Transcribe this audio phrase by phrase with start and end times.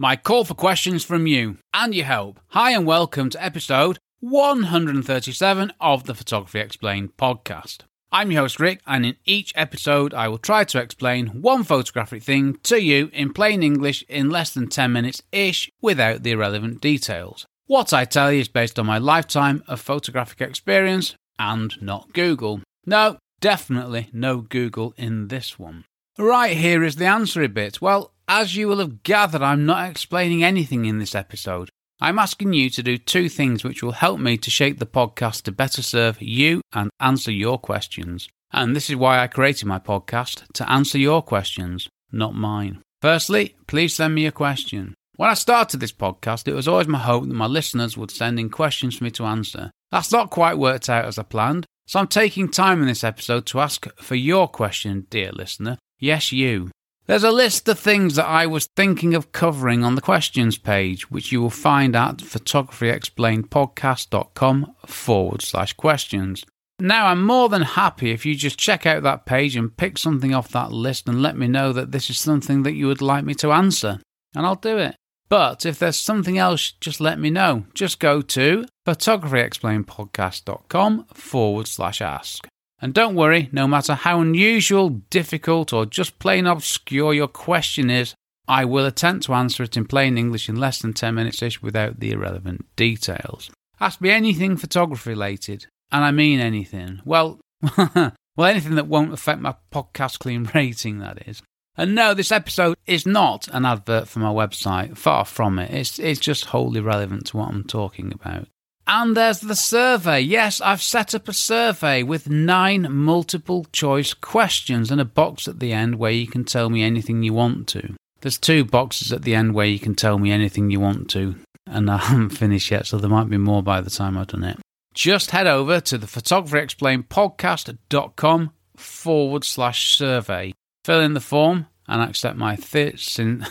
[0.00, 2.38] My call for questions from you and your help.
[2.50, 7.78] Hi, and welcome to episode 137 of the Photography Explained podcast.
[8.12, 12.22] I'm your host, Rick, and in each episode, I will try to explain one photographic
[12.22, 16.80] thing to you in plain English in less than 10 minutes ish without the irrelevant
[16.80, 17.44] details.
[17.66, 22.60] What I tell you is based on my lifetime of photographic experience and not Google.
[22.86, 25.86] No, definitely no Google in this one.
[26.16, 27.82] Right, here is the answer a bit.
[27.82, 31.70] Well, as you will have gathered, I'm not explaining anything in this episode.
[32.00, 35.42] I'm asking you to do two things which will help me to shape the podcast
[35.42, 38.28] to better serve you and answer your questions.
[38.52, 42.82] And this is why I created my podcast to answer your questions, not mine.
[43.02, 44.94] Firstly, please send me a question.
[45.16, 48.38] When I started this podcast, it was always my hope that my listeners would send
[48.38, 49.72] in questions for me to answer.
[49.90, 53.46] That's not quite worked out as I planned, so I'm taking time in this episode
[53.46, 55.78] to ask for your question, dear listener.
[55.98, 56.70] Yes, you.
[57.08, 61.10] There's a list of things that I was thinking of covering on the questions page,
[61.10, 66.44] which you will find at photographyexplainedpodcast.com forward slash questions.
[66.78, 70.34] Now, I'm more than happy if you just check out that page and pick something
[70.34, 73.24] off that list and let me know that this is something that you would like
[73.24, 74.00] me to answer,
[74.36, 74.94] and I'll do it.
[75.30, 77.64] But if there's something else, just let me know.
[77.72, 82.46] Just go to photographyexplainedpodcast.com forward slash ask.
[82.80, 88.14] And don't worry, no matter how unusual, difficult, or just plain obscure your question is,
[88.46, 91.60] I will attempt to answer it in plain English in less than 10 minutes ish
[91.60, 93.50] without the irrelevant details.
[93.80, 97.00] Ask me anything photography related, and I mean anything.
[97.04, 97.40] Well,
[97.76, 101.42] well, anything that won't affect my podcast clean rating, that is.
[101.76, 104.96] And no, this episode is not an advert for my website.
[104.96, 105.72] Far from it.
[105.72, 108.48] It's, it's just wholly relevant to what I'm talking about.
[108.90, 110.20] And there's the survey.
[110.20, 115.60] Yes, I've set up a survey with nine multiple choice questions and a box at
[115.60, 117.92] the end where you can tell me anything you want to.
[118.22, 121.34] There's two boxes at the end where you can tell me anything you want to,
[121.66, 124.44] and I haven't finished yet, so there might be more by the time I've done
[124.44, 124.58] it.
[124.94, 130.54] Just head over to the photographyexplainedpodcast.com forward slash survey.
[130.84, 133.44] Fill in the form and accept my th- sin-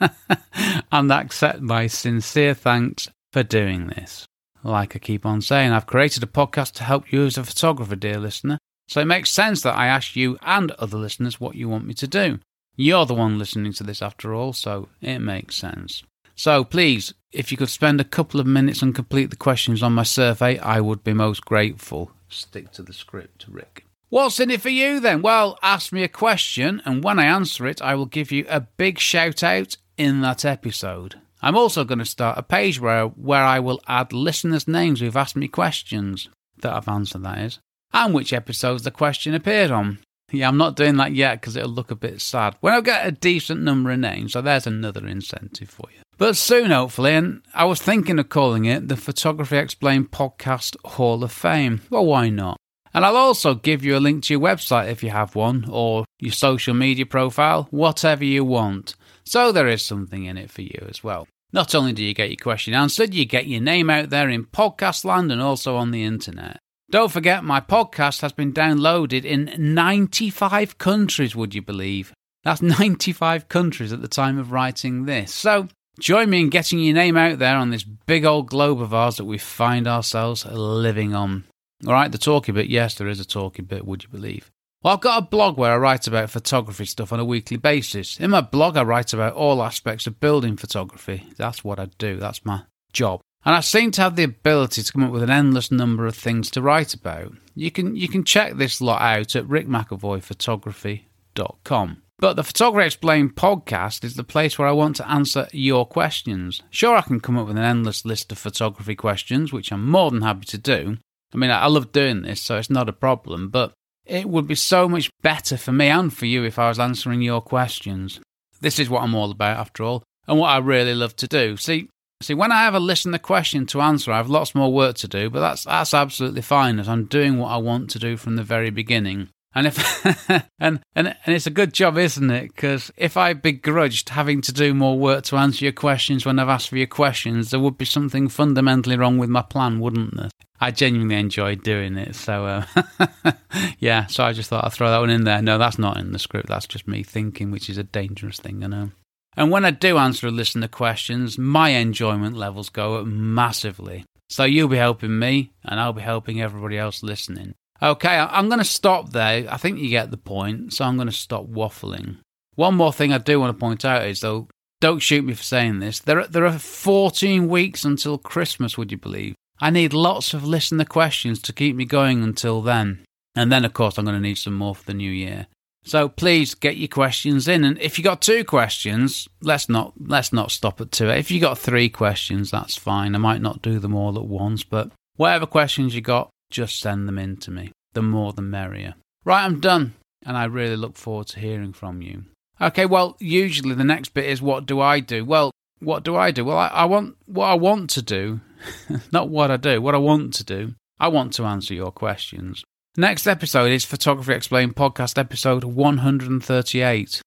[0.92, 4.26] and accept my sincere thanks for doing this.
[4.62, 7.96] Like I keep on saying, I've created a podcast to help you as a photographer,
[7.96, 8.58] dear listener.
[8.88, 11.94] So it makes sense that I ask you and other listeners what you want me
[11.94, 12.40] to do.
[12.76, 16.02] You're the one listening to this after all, so it makes sense.
[16.34, 19.92] So please, if you could spend a couple of minutes and complete the questions on
[19.92, 22.12] my survey, I would be most grateful.
[22.28, 23.84] Stick to the script, Rick.
[24.10, 25.20] What's in it for you then?
[25.20, 28.60] Well, ask me a question, and when I answer it, I will give you a
[28.60, 31.20] big shout out in that episode.
[31.48, 35.16] I'm also going to start a page where, where I will add listeners' names who've
[35.16, 36.28] asked me questions
[36.58, 37.58] that I've answered, that is,
[37.90, 40.00] and which episodes the question appeared on.
[40.30, 42.56] Yeah, I'm not doing that yet because it'll look a bit sad.
[42.60, 46.02] When I get a decent number of names, so there's another incentive for you.
[46.18, 51.24] But soon, hopefully, and I was thinking of calling it the Photography Explained Podcast Hall
[51.24, 51.80] of Fame.
[51.88, 52.58] Well, why not?
[52.92, 56.04] And I'll also give you a link to your website if you have one, or
[56.20, 58.96] your social media profile, whatever you want.
[59.24, 61.26] So there is something in it for you as well.
[61.52, 64.44] Not only do you get your question answered, you get your name out there in
[64.44, 66.58] podcast land and also on the internet.
[66.90, 72.12] Don't forget, my podcast has been downloaded in 95 countries, would you believe?
[72.44, 75.32] That's 95 countries at the time of writing this.
[75.34, 78.92] So join me in getting your name out there on this big old globe of
[78.92, 81.44] ours that we find ourselves living on.
[81.86, 82.68] All right, the talky bit.
[82.68, 84.50] Yes, there is a talky bit, would you believe?
[84.82, 88.20] Well, I've got a blog where I write about photography stuff on a weekly basis.
[88.20, 91.26] In my blog, I write about all aspects of building photography.
[91.36, 92.62] That's what I do, that's my
[92.92, 93.20] job.
[93.44, 96.14] And I seem to have the ability to come up with an endless number of
[96.14, 97.32] things to write about.
[97.54, 102.02] You can you can check this lot out at rickmcavoyphotography.com.
[102.20, 106.60] But the Photography Explained podcast is the place where I want to answer your questions.
[106.68, 110.10] Sure, I can come up with an endless list of photography questions, which I'm more
[110.10, 110.96] than happy to do.
[111.32, 113.72] I mean, I love doing this, so it's not a problem, but
[114.08, 117.22] it would be so much better for me and for you if I was answering
[117.22, 118.20] your questions.
[118.60, 121.56] This is what I'm all about, after all, and what I really love to do.
[121.56, 121.88] See,
[122.22, 125.08] see, when I have a listener question to answer, I have lots more work to
[125.08, 128.36] do, but that's that's absolutely fine as I'm doing what I want to do from
[128.36, 129.28] the very beginning.
[129.58, 132.54] And if and, and and it's a good job, isn't it?
[132.54, 136.48] Because if I begrudged having to do more work to answer your questions when I've
[136.48, 140.28] asked for your questions, there would be something fundamentally wrong with my plan, wouldn't there?
[140.60, 142.14] I genuinely enjoyed doing it.
[142.14, 143.32] So, uh,
[143.80, 145.42] yeah, so I just thought I'd throw that one in there.
[145.42, 146.48] No, that's not in the script.
[146.48, 148.90] That's just me thinking, which is a dangerous thing, I know.
[149.36, 154.04] And when I do answer a listener questions, my enjoyment levels go up massively.
[154.28, 157.54] So you'll be helping me, and I'll be helping everybody else listening.
[157.80, 159.46] Okay, I'm going to stop there.
[159.48, 160.72] I think you get the point.
[160.72, 162.18] So I'm going to stop waffling.
[162.54, 164.48] One more thing I do want to point out is, though,
[164.80, 166.00] don't shoot me for saying this.
[166.00, 169.34] There are, there are 14 weeks until Christmas, would you believe?
[169.60, 173.04] I need lots of listener questions to keep me going until then.
[173.34, 175.46] And then, of course, I'm going to need some more for the new year.
[175.84, 177.64] So please get your questions in.
[177.64, 181.08] And if you got two questions, let's not let's not stop at two.
[181.08, 183.14] If you got three questions, that's fine.
[183.14, 187.08] I might not do them all at once, but whatever questions you got, just send
[187.08, 187.72] them in to me.
[187.94, 188.94] The more the merrier.
[189.24, 192.24] Right, I'm done, and I really look forward to hearing from you.
[192.60, 195.24] Okay, well, usually the next bit is what do I do?
[195.24, 195.50] Well,
[195.80, 196.44] what do I do?
[196.44, 198.40] Well, I, I want what I want to do,
[199.12, 200.74] not what I do, what I want to do.
[200.98, 202.64] I want to answer your questions.
[202.96, 207.22] Next episode is Photography Explained podcast episode 138.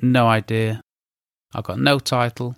[0.00, 0.80] No idea.
[1.54, 2.56] I've got no title,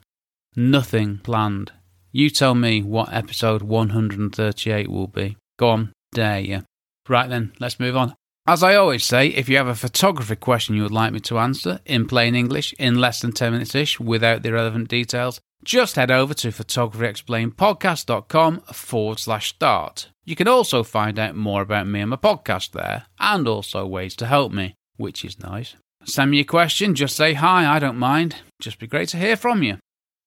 [0.55, 1.73] nothing planned.
[2.13, 5.37] You tell me what episode 138 will be.
[5.59, 6.63] Go on, dare you.
[7.09, 8.15] Right then, let's move on.
[8.47, 11.39] As I always say, if you have a photography question you would like me to
[11.39, 15.97] answer in plain English in less than 10 minutes ish without the relevant details, just
[15.97, 20.09] head over to photographyexplainedpodcast.com forward slash start.
[20.25, 24.15] You can also find out more about me and my podcast there, and also ways
[24.17, 25.75] to help me, which is nice.
[26.05, 28.37] Send me a question, just say hi, I don't mind.
[28.63, 29.77] Just be great to hear from you.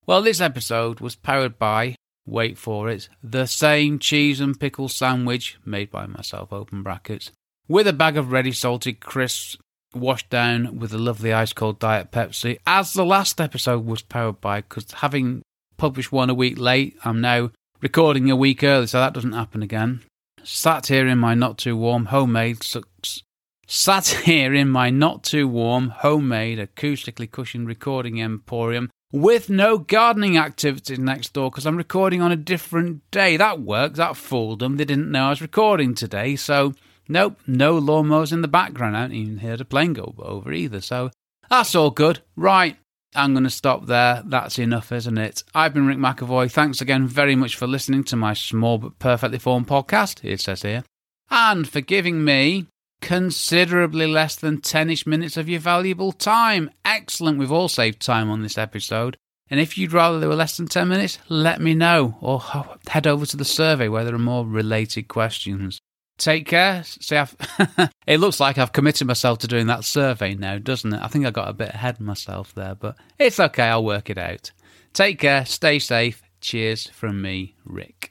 [0.05, 1.95] Well, this episode was powered by,
[2.25, 7.31] wait for it, the same cheese and pickle sandwich made by myself, open brackets,
[7.67, 9.57] with a bag of ready salted crisps
[9.93, 14.41] washed down with a lovely ice cold Diet Pepsi, as the last episode was powered
[14.41, 15.41] by, because having
[15.77, 17.51] published one a week late, I'm now
[17.81, 20.01] recording a week early, so that doesn't happen again.
[20.43, 23.23] Sat here in my not too warm homemade sucks.
[23.67, 30.37] Sat here in my not too warm homemade acoustically cushioned recording emporium with no gardening
[30.37, 33.37] activities next door because I'm recording on a different day.
[33.37, 33.97] That works.
[33.97, 34.77] That fooled them.
[34.77, 36.73] They didn't know I was recording today, so
[37.11, 38.95] Nope, no lawnmowers in the background.
[38.95, 40.79] I haven't even heard a plane go over either.
[40.79, 41.11] So
[41.49, 42.21] that's all good.
[42.37, 42.77] Right,
[43.13, 44.23] I'm going to stop there.
[44.25, 45.43] That's enough, isn't it?
[45.53, 46.49] I've been Rick McAvoy.
[46.49, 50.61] Thanks again very much for listening to my small but perfectly formed podcast, it says
[50.61, 50.85] here,
[51.29, 52.67] and for giving me
[53.01, 56.69] considerably less than 10 ish minutes of your valuable time.
[56.85, 57.37] Excellent.
[57.37, 59.17] We've all saved time on this episode.
[59.49, 62.41] And if you'd rather there were less than 10 minutes, let me know or
[62.87, 65.81] head over to the survey where there are more related questions.
[66.17, 66.83] Take care.
[66.83, 67.21] See,
[68.07, 71.01] it looks like I've committed myself to doing that survey now, doesn't it?
[71.01, 73.63] I think I got a bit ahead of myself there, but it's okay.
[73.63, 74.51] I'll work it out.
[74.93, 75.45] Take care.
[75.45, 76.21] Stay safe.
[76.39, 78.10] Cheers from me, Rick.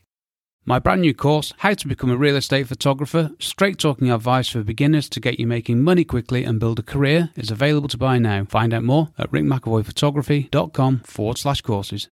[0.66, 4.62] My brand new course, How to Become a Real Estate Photographer, straight talking advice for
[4.62, 8.18] beginners to get you making money quickly and build a career, is available to buy
[8.18, 8.44] now.
[8.44, 12.08] Find out more at rickmcavoyphotography.com forward slash courses.